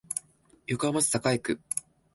[0.65, 1.59] 横浜市栄区